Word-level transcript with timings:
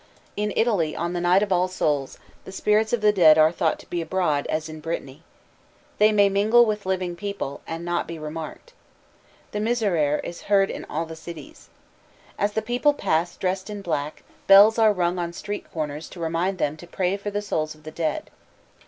In 0.35 0.51
Italy 0.55 0.95
on 0.95 1.13
the 1.13 1.21
night 1.21 1.43
of 1.43 1.51
All 1.51 1.67
Souls', 1.67 2.17
the 2.43 2.51
spirits 2.51 2.91
of 2.91 3.01
the 3.01 3.11
dead 3.11 3.37
are 3.37 3.51
thought 3.51 3.77
to 3.77 3.87
be 3.91 4.01
abroad, 4.01 4.47
as 4.49 4.67
in 4.67 4.79
Brittany. 4.79 5.21
They 5.99 6.11
may 6.11 6.27
mingle 6.27 6.65
with 6.65 6.87
living 6.87 7.15
people, 7.15 7.61
and 7.67 7.85
not 7.85 8.07
be 8.07 8.17
remarked. 8.17 8.73
The 9.51 9.59
Miserere 9.59 10.19
is 10.23 10.41
heard 10.49 10.71
in 10.71 10.85
all 10.85 11.05
the 11.05 11.15
cities. 11.15 11.69
As 12.39 12.53
the 12.53 12.63
people 12.63 12.95
pass 12.95 13.37
dressed 13.37 13.69
in 13.69 13.83
black, 13.83 14.23
bells 14.47 14.79
are 14.79 14.91
rung 14.91 15.19
on 15.19 15.33
street 15.33 15.71
corners 15.71 16.09
to 16.09 16.19
remind 16.19 16.57
them 16.57 16.77
to 16.77 16.87
pray 16.87 17.15
for 17.15 17.29
the 17.29 17.39
souls 17.43 17.75
of 17.75 17.83
the 17.83 17.91
dead. 17.91 18.31